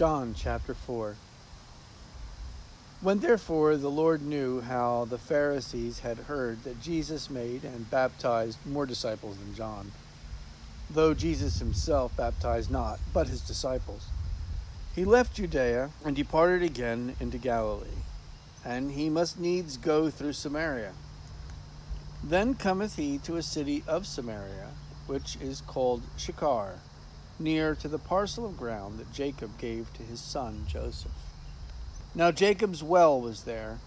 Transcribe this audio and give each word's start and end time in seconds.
John 0.00 0.32
chapter 0.34 0.72
4. 0.72 1.14
When 3.02 3.18
therefore 3.18 3.76
the 3.76 3.90
Lord 3.90 4.22
knew 4.22 4.62
how 4.62 5.04
the 5.04 5.18
Pharisees 5.18 5.98
had 5.98 6.16
heard 6.20 6.64
that 6.64 6.80
Jesus 6.80 7.28
made 7.28 7.64
and 7.64 7.90
baptized 7.90 8.56
more 8.64 8.86
disciples 8.86 9.36
than 9.36 9.54
John, 9.54 9.92
though 10.88 11.12
Jesus 11.12 11.58
himself 11.58 12.16
baptized 12.16 12.70
not, 12.70 12.98
but 13.12 13.28
his 13.28 13.42
disciples, 13.42 14.06
he 14.94 15.04
left 15.04 15.34
Judea 15.34 15.90
and 16.02 16.16
departed 16.16 16.62
again 16.62 17.14
into 17.20 17.36
Galilee, 17.36 18.00
and 18.64 18.92
he 18.92 19.10
must 19.10 19.38
needs 19.38 19.76
go 19.76 20.08
through 20.08 20.32
Samaria. 20.32 20.94
Then 22.24 22.54
cometh 22.54 22.96
he 22.96 23.18
to 23.18 23.36
a 23.36 23.42
city 23.42 23.84
of 23.86 24.06
Samaria, 24.06 24.70
which 25.06 25.36
is 25.42 25.60
called 25.60 26.00
Sychar 26.16 26.78
near 27.40 27.74
to 27.74 27.88
the 27.88 27.98
parcel 27.98 28.46
of 28.46 28.56
ground 28.56 28.98
that 28.98 29.12
Jacob 29.12 29.58
gave 29.58 29.92
to 29.94 30.02
his 30.02 30.20
son 30.20 30.66
Joseph. 30.68 31.10
Now 32.14 32.30
Jacob's 32.30 32.82
well 32.82 33.20
was 33.20 33.44
there. 33.44 33.78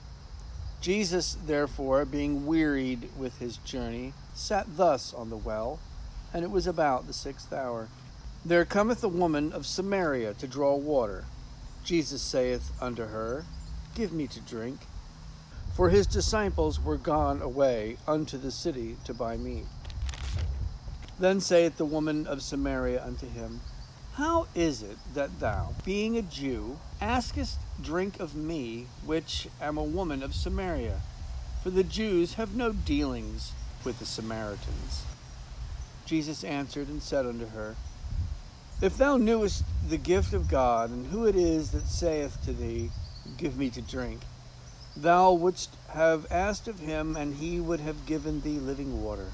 Jesus, 0.82 1.38
therefore, 1.46 2.04
being 2.04 2.46
wearied 2.46 3.10
with 3.18 3.40
his 3.40 3.58
journey, 3.58 4.14
sat 4.34 4.76
thus 4.76 5.14
on 5.14 5.30
the 5.30 5.38
well, 5.38 5.80
and 6.34 6.44
it 6.44 6.52
was 6.52 6.68
about 6.68 7.08
the 7.08 7.14
sixth 7.14 7.54
hour. 7.54 7.88
There 8.44 8.66
cometh 8.66 9.04
a 9.04 9.08
woman 9.08 9.54
of 9.54 9.66
Samaria 9.66 10.34
to 10.34 10.48
draw 10.48 10.76
water. 10.76 11.24
Jesus 11.86 12.22
saith 12.22 12.72
unto 12.82 13.06
her, 13.08 13.46
Give 13.96 14.12
me 14.12 14.28
to 14.28 14.42
drink. 14.42 14.80
For 15.76 15.90
his 15.90 16.06
disciples 16.06 16.80
were 16.80 16.98
gone 16.98 17.42
away 17.42 17.98
unto 18.08 18.38
the 18.38 18.52
city 18.52 18.98
to 19.06 19.14
buy 19.14 19.38
meat. 19.38 19.66
Then 21.20 21.42
saith 21.42 21.78
the 21.78 21.86
woman 21.86 22.26
of 22.26 22.42
Samaria 22.42 23.04
unto 23.06 23.30
him, 23.30 23.62
How 24.14 24.48
is 24.56 24.82
it 24.82 24.98
that 25.14 25.40
thou, 25.40 25.74
being 25.86 26.18
a 26.18 26.24
Jew, 26.24 26.80
askest 27.00 27.60
drink 27.82 28.20
of 28.20 28.36
me, 28.36 28.88
which 29.06 29.48
am 29.62 29.78
a 29.78 29.84
woman 29.84 30.24
of 30.24 30.34
Samaria? 30.34 31.02
For 31.62 31.70
the 31.70 31.84
Jews 31.84 32.34
have 32.34 32.56
no 32.56 32.74
dealings 32.74 33.52
with 33.86 34.00
the 34.00 34.06
Samaritans. 34.06 35.04
Jesus 36.06 36.44
answered 36.44 36.88
and 36.88 37.02
said 37.02 37.28
unto 37.28 37.48
her, 37.50 37.76
If 38.82 38.98
thou 38.98 39.18
knewest 39.18 39.64
the 39.88 39.98
gift 39.98 40.34
of 40.34 40.50
God, 40.50 40.90
and 40.90 41.08
who 41.08 41.26
it 41.26 41.36
is 41.36 41.72
that 41.72 41.88
saith 41.88 42.44
to 42.46 42.54
thee, 42.54 42.90
Give 43.38 43.56
me 43.56 43.70
to 43.70 43.82
drink, 43.82 44.22
thou 44.98 45.32
wouldst 45.32 45.70
have 45.90 46.26
asked 46.32 46.68
of 46.68 46.80
him, 46.80 47.16
and 47.16 47.36
he 47.36 47.60
would 47.60 47.82
have 47.82 48.08
given 48.08 48.42
thee 48.42 48.60
living 48.60 49.04
water. 49.04 49.28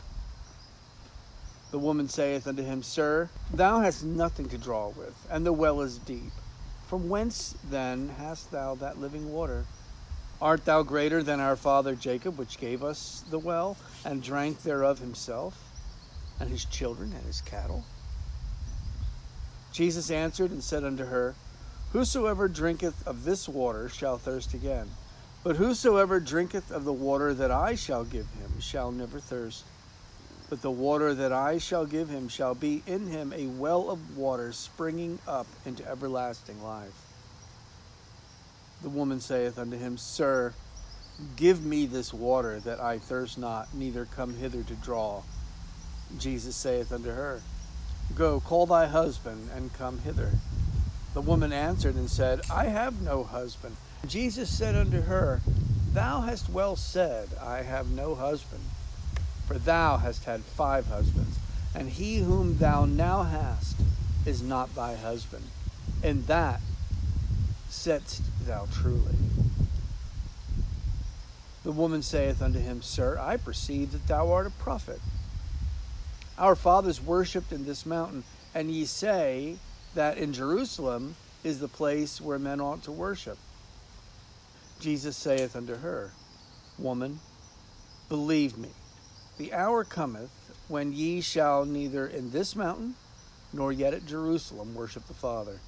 The 1.71 1.79
woman 1.79 2.09
saith 2.09 2.47
unto 2.47 2.63
him, 2.63 2.81
Sir, 2.81 3.29
thou 3.53 3.81
hast 3.81 4.03
nothing 4.03 4.49
to 4.49 4.57
draw 4.57 4.87
with, 4.89 5.27
and 5.29 5.45
the 5.45 5.53
well 5.53 5.81
is 5.81 5.99
deep. 5.99 6.31
From 6.87 7.09
whence 7.09 7.55
then 7.69 8.09
hast 8.17 8.51
thou 8.51 8.73
that 8.75 8.99
living 8.99 9.31
water? 9.31 9.65
Art 10.41 10.65
thou 10.65 10.81
greater 10.81 11.21
than 11.21 11.39
our 11.39 11.55
father 11.55 11.93
Jacob, 11.93 12.39
which 12.39 12.57
gave 12.57 12.83
us 12.83 13.23
the 13.29 13.37
well, 13.37 13.77
and 14.03 14.23
drank 14.23 14.63
thereof 14.63 14.97
himself, 14.97 15.55
and 16.39 16.49
his 16.49 16.65
children, 16.65 17.13
and 17.13 17.25
his 17.25 17.41
cattle? 17.41 17.83
Jesus 19.71 20.09
answered 20.09 20.49
and 20.49 20.63
said 20.63 20.83
unto 20.83 21.05
her, 21.05 21.35
Whosoever 21.91 22.47
drinketh 22.47 23.07
of 23.07 23.25
this 23.25 23.47
water 23.47 23.89
shall 23.89 24.17
thirst 24.17 24.55
again. 24.55 24.89
But 25.43 25.57
whosoever 25.57 26.19
drinketh 26.19 26.71
of 26.71 26.83
the 26.83 26.93
water 26.93 27.33
that 27.33 27.51
I 27.51 27.75
shall 27.75 28.03
give 28.03 28.27
him 28.31 28.59
shall 28.59 28.91
never 28.91 29.19
thirst. 29.19 29.63
But 30.49 30.63
the 30.63 30.71
water 30.71 31.13
that 31.13 31.31
I 31.31 31.59
shall 31.59 31.85
give 31.85 32.09
him 32.09 32.27
shall 32.27 32.55
be 32.55 32.81
in 32.87 33.07
him 33.07 33.31
a 33.35 33.45
well 33.45 33.89
of 33.89 34.17
water 34.17 34.51
springing 34.51 35.19
up 35.27 35.45
into 35.65 35.87
everlasting 35.87 36.63
life. 36.63 37.05
The 38.81 38.89
woman 38.89 39.19
saith 39.19 39.59
unto 39.59 39.77
him, 39.77 39.97
Sir, 39.97 40.53
give 41.35 41.63
me 41.63 41.85
this 41.85 42.13
water 42.13 42.59
that 42.61 42.79
I 42.79 42.97
thirst 42.97 43.37
not, 43.37 43.73
neither 43.75 44.05
come 44.05 44.33
hither 44.33 44.63
to 44.63 44.73
draw. 44.75 45.21
Jesus 46.17 46.55
saith 46.55 46.91
unto 46.91 47.11
her, 47.11 47.41
Go, 48.15 48.39
call 48.39 48.65
thy 48.65 48.87
husband, 48.87 49.49
and 49.55 49.71
come 49.73 49.99
hither. 49.99 50.31
The 51.13 51.21
woman 51.21 51.53
answered 51.53 51.95
and 51.95 52.09
said, 52.09 52.41
I 52.49 52.65
have 52.65 53.01
no 53.01 53.23
husband. 53.23 53.75
Jesus 54.07 54.49
said 54.49 54.75
unto 54.75 55.01
her, 55.01 55.41
Thou 55.93 56.21
hast 56.21 56.49
well 56.49 56.75
said, 56.75 57.29
I 57.39 57.61
have 57.61 57.91
no 57.91 58.15
husband. 58.15 58.61
For 59.49 59.57
thou 59.57 59.97
hast 59.97 60.25
had 60.25 60.43
five 60.43 60.85
husbands, 60.89 61.39
and 61.73 61.89
he 61.89 62.19
whom 62.19 62.59
thou 62.59 62.85
now 62.85 63.23
hast 63.23 63.77
is 64.23 64.43
not 64.43 64.75
thy 64.75 64.95
husband. 64.95 65.43
In 66.03 66.23
that 66.25 66.61
saidst 67.67 68.21
thou 68.45 68.67
truly. 68.71 69.15
The 71.63 71.71
woman 71.71 72.03
saith 72.03 72.43
unto 72.43 72.59
him, 72.59 72.83
Sir, 72.83 73.17
I 73.19 73.37
perceive 73.37 73.91
that 73.93 74.05
thou 74.05 74.31
art 74.31 74.45
a 74.45 74.51
prophet. 74.51 75.01
Our 76.37 76.55
fathers 76.55 77.01
worshipped 77.01 77.51
in 77.51 77.65
this 77.65 77.87
mountain, 77.87 78.25
and 78.53 78.69
ye 78.69 78.85
say 78.85 79.55
that 79.95 80.19
in 80.19 80.31
Jerusalem 80.31 81.15
is 81.43 81.59
the 81.59 81.67
place 81.67 82.21
where 82.21 82.37
men 82.37 82.61
ought 82.61 82.83
to 82.83 82.91
worship. 82.91 83.39
Jesus 84.79 85.17
saith 85.17 85.55
unto 85.55 85.77
her, 85.77 86.11
Woman, 86.77 87.19
believe 88.09 88.55
me 88.55 88.69
the 89.39 89.53
hour 89.53 89.85
cometh 89.85 90.29
when 90.67 90.91
ye 90.91 91.21
shall 91.21 91.63
neither 91.65 92.05
in 92.05 92.29
this 92.29 92.57
mountain 92.57 92.93
nor 93.53 93.71
yet 93.71 93.93
at 93.93 94.05
Jerusalem 94.05 94.75
worship 94.75 95.07
the 95.07 95.13
Father. 95.13 95.59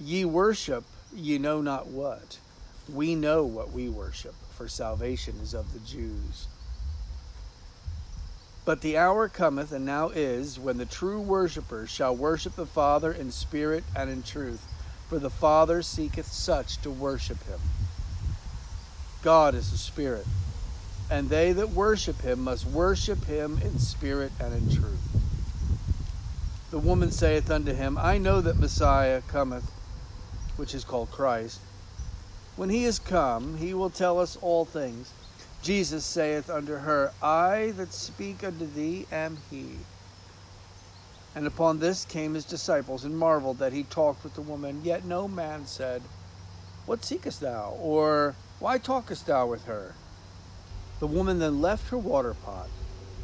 Ye 0.00 0.24
worship 0.24 0.82
ye 1.14 1.38
know 1.38 1.60
not 1.60 1.86
what. 1.88 2.38
We 2.92 3.14
know 3.14 3.44
what 3.44 3.72
we 3.72 3.88
worship, 3.90 4.34
for 4.56 4.66
salvation 4.68 5.34
is 5.42 5.52
of 5.52 5.72
the 5.72 5.80
Jews. 5.80 6.48
But 8.64 8.80
the 8.80 8.96
hour 8.96 9.28
cometh, 9.28 9.70
and 9.70 9.84
now 9.84 10.08
is, 10.08 10.58
when 10.58 10.78
the 10.78 10.86
true 10.86 11.20
worshippers 11.20 11.90
shall 11.90 12.16
worship 12.16 12.56
the 12.56 12.66
Father 12.66 13.12
in 13.12 13.30
spirit 13.30 13.84
and 13.94 14.10
in 14.10 14.22
truth, 14.22 14.66
for 15.08 15.18
the 15.18 15.30
Father 15.30 15.82
seeketh 15.82 16.26
such 16.26 16.78
to 16.78 16.90
worship 16.90 17.46
him. 17.46 17.60
God 19.22 19.54
is 19.54 19.70
a 19.72 19.76
spirit 19.76 20.26
and 21.10 21.28
they 21.28 21.52
that 21.52 21.70
worship 21.70 22.22
him 22.22 22.40
must 22.40 22.66
worship 22.66 23.24
him 23.26 23.58
in 23.62 23.78
spirit 23.78 24.32
and 24.40 24.54
in 24.54 24.74
truth. 24.74 25.14
The 26.70 26.78
woman 26.78 27.10
saith 27.10 27.50
unto 27.50 27.72
him, 27.72 27.98
I 27.98 28.18
know 28.18 28.40
that 28.40 28.58
Messiah 28.58 29.22
cometh, 29.28 29.70
which 30.56 30.74
is 30.74 30.84
called 30.84 31.10
Christ. 31.10 31.60
When 32.56 32.68
he 32.68 32.84
is 32.84 32.98
come, 32.98 33.58
he 33.58 33.74
will 33.74 33.90
tell 33.90 34.18
us 34.18 34.36
all 34.40 34.64
things. 34.64 35.12
Jesus 35.62 36.04
saith 36.04 36.50
unto 36.50 36.74
her, 36.74 37.12
I 37.22 37.72
that 37.76 37.92
speak 37.92 38.44
unto 38.44 38.66
thee 38.66 39.06
am 39.10 39.38
he. 39.50 39.76
And 41.34 41.46
upon 41.46 41.80
this 41.80 42.04
came 42.04 42.34
his 42.34 42.44
disciples, 42.44 43.04
and 43.04 43.18
marveled 43.18 43.58
that 43.58 43.72
he 43.72 43.82
talked 43.84 44.22
with 44.22 44.34
the 44.34 44.40
woman. 44.40 44.82
Yet 44.84 45.04
no 45.04 45.26
man 45.26 45.66
said, 45.66 46.02
What 46.86 47.04
seekest 47.04 47.40
thou? 47.40 47.76
Or 47.80 48.36
why 48.60 48.78
talkest 48.78 49.26
thou 49.26 49.46
with 49.46 49.64
her? 49.64 49.94
The 51.04 51.08
woman 51.08 51.38
then 51.38 51.60
left 51.60 51.90
her 51.90 51.98
water 51.98 52.32
pot 52.32 52.70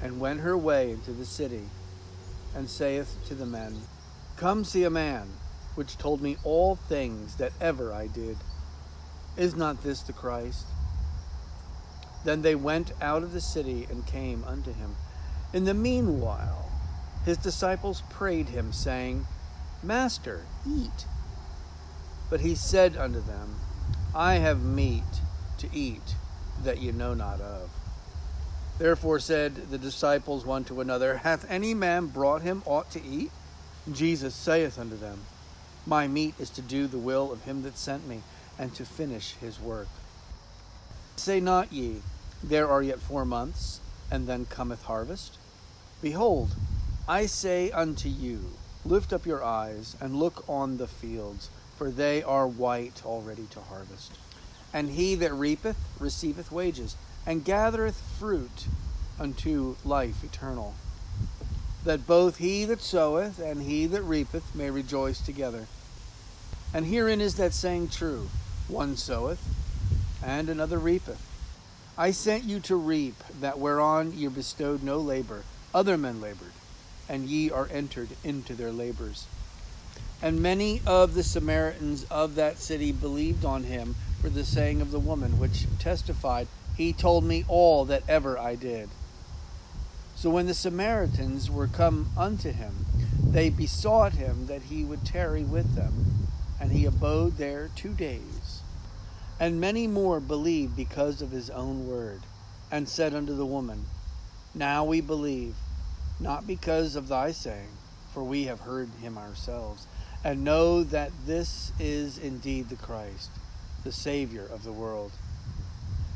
and 0.03 0.21
went 0.21 0.41
her 0.41 0.55
way 0.55 0.91
into 0.91 1.13
the 1.13 1.25
city, 1.25 1.63
and 2.55 2.69
saith 2.69 3.17
to 3.27 3.35
the 3.35 3.47
men, 3.47 3.75
Come 4.37 4.65
see 4.65 4.85
a 4.85 4.91
man 4.91 5.29
which 5.77 5.97
told 5.97 6.21
me 6.21 6.37
all 6.45 6.77
things 6.77 7.37
that 7.37 7.55
ever 7.59 7.95
I 7.95 8.07
did. 8.07 8.37
Is 9.39 9.57
not 9.57 9.83
this 9.83 10.03
the 10.03 10.13
Christ? 10.13 10.67
Then 12.23 12.43
they 12.43 12.55
went 12.55 12.93
out 13.01 13.23
of 13.23 13.33
the 13.33 13.41
city 13.41 13.87
and 13.91 14.07
came 14.07 14.45
unto 14.45 14.75
him. 14.75 14.95
In 15.55 15.65
the 15.65 15.73
meanwhile, 15.73 16.71
his 17.25 17.39
disciples 17.39 18.03
prayed 18.11 18.51
him, 18.51 18.75
saying, 18.75 19.25
Master, 19.83 20.45
eat. 20.69 21.07
But 22.29 22.41
he 22.41 22.55
said 22.55 22.99
unto 22.99 23.23
them, 23.23 23.57
I 24.15 24.35
have 24.35 24.63
meat 24.63 25.23
to 25.57 25.69
eat 25.73 26.17
that 26.65 26.79
ye 26.79 26.93
know 26.93 27.15
not 27.15 27.41
of. 27.41 27.71
Therefore 28.79 29.19
said 29.19 29.71
the 29.71 29.79
disciples 29.79 30.47
one 30.47 30.65
to 30.65 30.81
another, 30.81 31.19
Hath 31.19 31.51
any 31.51 31.75
man 31.75 32.07
brought 32.07 32.43
him 32.43 32.63
aught 32.65 32.91
to 32.93 33.03
eat? 33.03 33.31
Jesus 33.93 34.35
saith 34.35 34.79
unto 34.79 34.97
them, 34.97 35.19
My 35.87 36.09
meat 36.09 36.35
is 36.39 36.51
to 36.51 36.63
do 36.63 36.87
the 36.87 36.99
will 36.99 37.31
of 37.33 37.45
him 37.45 37.63
that 37.63 37.77
sent 37.77 38.09
me, 38.09 38.23
and 38.59 38.75
to 38.75 38.85
finish 38.85 39.35
his 39.35 39.61
work. 39.61 39.89
Say 41.17 41.41
not 41.41 41.73
ye, 41.73 42.03
There 42.43 42.69
are 42.69 42.83
yet 42.83 43.01
four 43.01 43.25
months, 43.25 43.81
and 44.11 44.27
then 44.27 44.47
cometh 44.47 44.85
harvest? 44.85 45.37
Behold, 46.01 46.55
I 47.07 47.27
say 47.27 47.71
unto 47.71 48.09
you, 48.09 48.41
Lift 48.87 49.13
up 49.13 49.27
your 49.27 49.45
eyes, 49.45 49.95
and 50.01 50.17
look 50.17 50.49
on 50.49 50.79
the 50.79 50.87
fields, 50.87 51.51
for 51.77 51.91
they 51.91 52.23
are 52.23 52.47
white 52.47 53.05
already 53.05 53.47
to 53.51 53.61
harvest. 53.61 54.13
And 54.73 54.91
he 54.91 55.15
that 55.17 55.33
reapeth 55.35 55.77
receiveth 55.99 56.53
wages, 56.53 56.97
and 57.27 57.45
gathereth 57.45 58.01
fruit 58.19 58.67
unto 59.19 59.77
life 59.85 60.25
eternal, 60.25 60.75
that 61.85 62.07
both 62.07 62.39
he 62.39 62.65
that 62.65 62.81
soweth 62.81 63.39
and 63.39 63.63
he 63.63 63.87
that 63.87 64.03
reapeth 64.03 64.55
may 64.55 64.71
rejoice 64.71 65.21
together. 65.21 65.67
And 66.73 66.87
herein 66.87 67.21
is 67.21 67.35
that 67.35 67.53
saying 67.53 67.89
true 67.89 68.29
one 68.69 68.97
soweth, 68.97 69.41
and 70.23 70.49
another 70.49 70.79
reapeth. 70.79 71.21
I 71.99 72.13
sent 72.13 72.45
you 72.45 72.61
to 72.61 72.77
reap 72.77 73.17
that 73.41 73.59
whereon 73.59 74.13
ye 74.13 74.29
bestowed 74.29 74.83
no 74.83 74.99
labor, 74.99 75.43
other 75.75 75.99
men 75.99 76.21
labored, 76.21 76.53
and 77.09 77.27
ye 77.27 77.51
are 77.51 77.69
entered 77.73 78.09
into 78.25 78.55
their 78.55 78.71
labors. 78.73 79.27
And 80.23 80.41
many 80.41 80.81
of 80.87 81.15
the 81.15 81.23
Samaritans 81.23 82.05
of 82.05 82.37
that 82.37 82.59
city 82.59 82.93
believed 82.93 83.45
on 83.45 83.65
him 83.65 83.97
for 84.21 84.29
the 84.29 84.45
saying 84.45 84.81
of 84.81 84.91
the 84.91 84.99
woman, 84.99 85.39
which 85.39 85.67
testified, 85.79 86.47
He 86.77 86.93
told 86.93 87.25
me 87.25 87.45
all 87.49 87.85
that 87.87 88.03
ever 88.09 88.39
I 88.39 88.55
did. 88.55 88.89
So 90.15 90.29
when 90.31 90.47
the 90.47 90.55
Samaritans 90.55 91.51
were 91.51 91.67
come 91.67 92.11
unto 92.17 92.53
him, 92.53 92.85
they 93.23 93.49
besought 93.49 94.13
him 94.13 94.47
that 94.47 94.63
he 94.63 94.85
would 94.85 95.05
tarry 95.05 95.45
with 95.45 95.75
them, 95.75 96.29
and 96.61 96.73
he 96.73 96.85
abode 96.85 97.39
there 97.39 97.71
two 97.75 97.95
days. 97.95 98.61
And 99.39 99.61
many 99.61 99.87
more 99.87 100.21
believed 100.21 100.77
because 100.77 101.23
of 101.23 101.31
his 101.31 101.49
own 101.49 101.89
word, 101.89 102.21
and 102.71 102.89
said 102.89 103.15
unto 103.15 103.35
the 103.35 103.47
woman, 103.47 103.87
Now 104.55 104.85
we 104.85 105.01
believe, 105.01 105.55
not 106.19 106.47
because 106.47 106.97
of 106.97 107.09
thy 107.09 107.33
saying, 107.33 107.71
for 108.13 108.23
we 108.23 108.45
have 108.45 108.61
heard 108.61 108.91
him 109.01 109.17
ourselves 109.17 109.87
and 110.23 110.45
know 110.45 110.85
that 110.85 111.11
this 111.27 111.73
is 111.81 112.19
indeed 112.19 112.69
the 112.69 112.77
Christ, 112.77 113.31
the 113.85 113.93
Savior 113.93 114.47
of 114.53 114.65
the 114.65 114.73
world. 114.73 115.13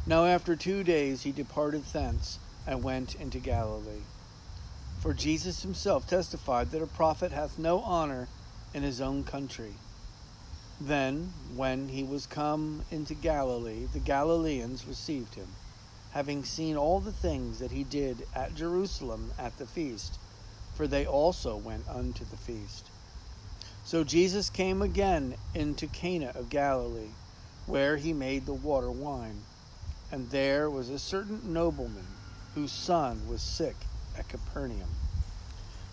Now, 0.07 0.27
after 0.27 0.55
two 0.55 0.85
days, 0.85 1.23
he 1.23 1.33
departed 1.33 1.85
thence 1.85 2.39
and 2.67 2.83
went 2.83 3.15
into 3.15 3.39
Galilee. 3.39 4.03
For 5.01 5.15
Jesus 5.15 5.63
himself 5.63 6.07
testified 6.07 6.71
that 6.71 6.83
a 6.83 6.87
prophet 6.87 7.33
hath 7.33 7.59
no 7.59 7.81
honor 7.81 8.29
in 8.73 8.83
his 8.83 9.01
own 9.01 9.25
country. 9.25 9.75
Then, 10.81 11.33
when 11.55 11.89
he 11.89 12.03
was 12.03 12.27
come 12.27 12.83
into 12.91 13.15
Galilee, 13.15 13.87
the 13.93 13.99
Galileans 13.99 14.87
received 14.87 15.35
him, 15.35 15.49
having 16.13 16.45
seen 16.45 16.77
all 16.77 17.01
the 17.01 17.13
things 17.13 17.59
that 17.61 17.71
he 17.71 17.85
did 17.85 18.27
at 18.35 18.55
Jerusalem 18.55 19.31
at 19.39 19.57
the 19.57 19.67
feast, 19.67 20.19
for 20.75 20.87
they 20.87 21.07
also 21.07 21.57
went 21.57 21.89
unto 21.89 22.25
the 22.25 22.37
feast. 22.37 22.89
So 23.85 24.05
Jesus 24.05 24.51
came 24.51 24.83
again 24.83 25.35
into 25.55 25.87
Cana 25.87 26.33
of 26.35 26.51
Galilee, 26.51 27.13
where 27.67 27.97
he 27.97 28.13
made 28.13 28.47
the 28.47 28.55
water 28.55 28.91
wine. 28.91 29.43
And 30.13 30.31
there 30.31 30.71
was 30.71 30.91
a 30.91 30.99
certain 30.99 31.41
nobleman 31.53 32.07
whose 32.55 32.73
son 32.73 33.29
was 33.29 33.43
sick 33.43 33.77
at 34.19 34.29
Capernaum. 34.29 34.91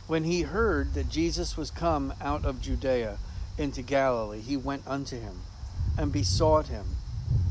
When 0.07 0.23
he 0.23 0.41
heard 0.41 0.93
that 0.93 1.09
Jesus 1.09 1.55
was 1.55 1.71
come 1.71 2.13
out 2.21 2.45
of 2.45 2.61
Judea 2.61 3.17
into 3.57 3.81
Galilee, 3.81 4.41
he 4.41 4.57
went 4.57 4.83
unto 4.85 5.19
him 5.19 5.41
and 5.97 6.11
besought 6.11 6.67
him 6.67 6.85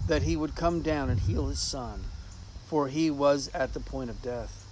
that 0.07 0.23
he 0.23 0.37
would 0.37 0.55
come 0.55 0.83
down 0.83 1.09
and 1.09 1.21
heal 1.21 1.47
his 1.47 1.61
son, 1.61 2.05
for 2.67 2.89
he 2.89 3.11
was 3.11 3.49
at 3.55 3.75
the 3.75 3.81
point 3.81 4.11
of 4.11 4.23
death. 4.23 4.67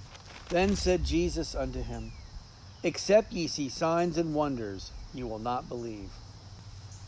Then 0.49 0.77
said 0.77 1.05
Jesus 1.05 1.55
unto 1.55 1.83
him, 1.83 2.13
Except 2.83 3.33
ye 3.33 3.47
see 3.47 3.69
signs 3.69 4.19
and 4.19 4.35
wonders, 4.35 4.93
you 5.13 5.27
will 5.27 5.39
not 5.39 5.69
believe. 5.69 6.11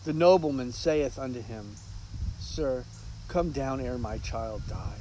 The 0.04 0.12
nobleman 0.12 0.72
saith 0.72 1.19
unto 1.19 1.42
him, 1.42 1.76
Sir, 2.50 2.85
come 3.29 3.52
down 3.52 3.81
ere 3.81 3.97
my 3.97 4.19
child 4.19 4.62
die. 4.69 4.99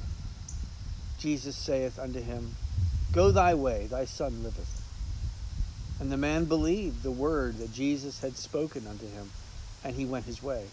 Jesus 1.18 1.56
saith 1.56 1.98
unto 1.98 2.20
him, 2.20 2.54
Go 3.10 3.32
thy 3.32 3.54
way, 3.54 3.86
thy 3.86 4.04
son 4.04 4.44
liveth. 4.44 4.80
And 5.98 6.12
the 6.12 6.16
man 6.16 6.44
believed 6.44 7.02
the 7.02 7.10
word 7.10 7.58
that 7.58 7.72
Jesus 7.72 8.20
had 8.20 8.36
spoken 8.36 8.86
unto 8.86 9.06
him, 9.06 9.32
and 9.82 9.96
he 9.96 10.06
went 10.06 10.26
his 10.26 10.44
way. 10.44 10.66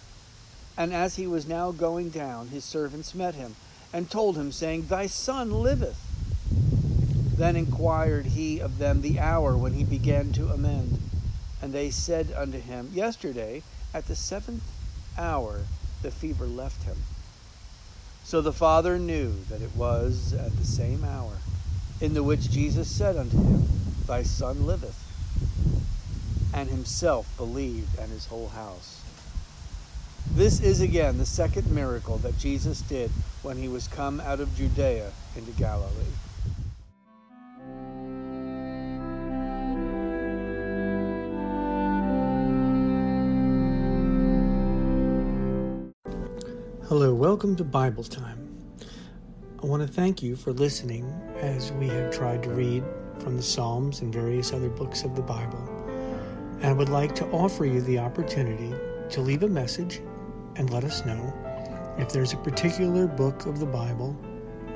And 0.77 0.93
as 0.93 1.15
he 1.15 1.25
was 1.25 1.47
now 1.47 1.71
going 1.71 2.11
down, 2.11 2.49
his 2.49 2.63
servants 2.63 3.15
met 3.15 3.33
him, 3.33 3.55
and 3.91 4.11
told 4.11 4.37
him, 4.37 4.51
saying, 4.51 4.85
Thy 4.85 5.07
son 5.07 5.51
liveth. 5.51 5.99
Then 7.37 7.55
inquired 7.55 8.27
he 8.27 8.59
of 8.59 8.77
them 8.77 9.01
the 9.01 9.19
hour 9.19 9.57
when 9.57 9.73
he 9.73 9.83
began 9.83 10.31
to 10.33 10.51
amend. 10.51 10.99
And 11.59 11.73
they 11.73 11.89
said 11.89 12.31
unto 12.37 12.59
him, 12.59 12.91
Yesterday, 12.93 13.63
at 13.95 14.05
the 14.05 14.15
seventh 14.15 14.63
hour, 15.17 15.61
the 16.01 16.11
fever 16.11 16.45
left 16.45 16.83
him. 16.83 16.97
So 18.23 18.41
the 18.41 18.53
father 18.53 18.99
knew 18.99 19.33
that 19.49 19.61
it 19.61 19.75
was 19.75 20.33
at 20.33 20.55
the 20.57 20.65
same 20.65 21.03
hour 21.03 21.37
in 22.01 22.13
the 22.13 22.23
which 22.23 22.51
Jesus 22.51 22.89
said 22.89 23.15
unto 23.15 23.37
him, 23.37 23.67
Thy 24.05 24.23
son 24.23 24.65
liveth. 24.65 25.03
And 26.53 26.69
himself 26.69 27.27
believed, 27.37 27.99
and 27.99 28.11
his 28.11 28.25
whole 28.25 28.49
house. 28.49 29.01
This 30.33 30.59
is 30.59 30.81
again 30.81 31.17
the 31.17 31.25
second 31.25 31.71
miracle 31.71 32.17
that 32.19 32.37
Jesus 32.37 32.81
did 32.81 33.11
when 33.43 33.57
he 33.57 33.67
was 33.67 33.87
come 33.87 34.19
out 34.19 34.39
of 34.39 34.55
Judea 34.55 35.11
into 35.35 35.51
Galilee. 35.51 36.05
Hello, 46.89 47.13
welcome 47.13 47.53
to 47.57 47.65
Bible 47.65 48.05
Time. 48.05 48.47
I 49.61 49.65
want 49.65 49.85
to 49.85 49.93
thank 49.93 50.23
you 50.23 50.37
for 50.37 50.53
listening 50.53 51.03
as 51.35 51.73
we 51.73 51.89
have 51.89 52.13
tried 52.13 52.43
to 52.43 52.49
read 52.49 52.81
from 53.19 53.35
the 53.35 53.43
Psalms 53.43 53.99
and 53.99 54.13
various 54.13 54.53
other 54.53 54.69
books 54.69 55.03
of 55.03 55.13
the 55.13 55.21
Bible. 55.21 55.59
And 56.61 56.67
I 56.67 56.71
would 56.71 56.87
like 56.87 57.13
to 57.15 57.25
offer 57.31 57.65
you 57.65 57.81
the 57.81 57.99
opportunity 57.99 58.73
to 59.09 59.19
leave 59.19 59.43
a 59.43 59.49
message 59.49 59.99
and 60.55 60.69
let 60.69 60.85
us 60.85 61.05
know 61.05 61.33
if 61.97 62.07
there's 62.13 62.31
a 62.31 62.37
particular 62.37 63.05
book 63.05 63.47
of 63.47 63.59
the 63.59 63.65
Bible 63.65 64.17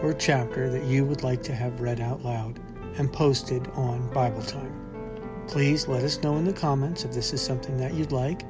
or 0.01 0.11
chapter 0.11 0.69
that 0.69 0.83
you 0.83 1.05
would 1.05 1.23
like 1.23 1.41
to 1.43 1.55
have 1.55 1.79
read 1.79 2.01
out 2.01 2.25
loud 2.25 2.59
and 2.97 3.13
posted 3.13 3.69
on 3.69 4.11
Bible 4.11 4.43
Time. 4.43 5.45
Please 5.47 5.87
let 5.87 6.03
us 6.03 6.21
know 6.21 6.35
in 6.35 6.43
the 6.43 6.51
comments 6.51 7.05
if 7.05 7.13
this 7.13 7.31
is 7.31 7.41
something 7.41 7.77
that 7.77 7.93
you'd 7.93 8.11
like, 8.11 8.41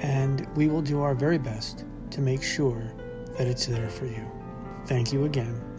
and 0.00 0.46
we 0.54 0.68
will 0.68 0.82
do 0.82 1.00
our 1.00 1.14
very 1.14 1.38
best 1.38 1.86
to 2.14 2.20
make 2.20 2.42
sure 2.42 2.82
that 3.36 3.46
it's 3.46 3.66
there 3.66 3.88
for 3.88 4.06
you. 4.06 4.24
Thank 4.86 5.12
you 5.12 5.24
again 5.24 5.73